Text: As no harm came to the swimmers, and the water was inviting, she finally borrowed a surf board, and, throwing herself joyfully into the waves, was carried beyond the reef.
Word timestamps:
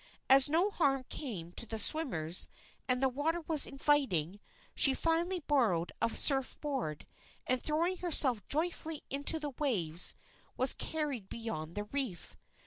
As 0.31 0.49
no 0.49 0.71
harm 0.71 1.03
came 1.09 1.51
to 1.51 1.67
the 1.67 1.77
swimmers, 1.77 2.47
and 2.89 3.03
the 3.03 3.07
water 3.07 3.41
was 3.41 3.67
inviting, 3.67 4.39
she 4.73 4.95
finally 4.95 5.41
borrowed 5.41 5.91
a 6.01 6.09
surf 6.15 6.59
board, 6.59 7.05
and, 7.45 7.61
throwing 7.61 7.97
herself 7.97 8.43
joyfully 8.47 9.03
into 9.11 9.39
the 9.39 9.51
waves, 9.59 10.15
was 10.57 10.73
carried 10.73 11.29
beyond 11.29 11.75
the 11.75 11.83
reef. 11.83 12.35